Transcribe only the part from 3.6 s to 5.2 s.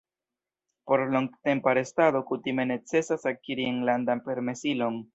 enlandan permesilon.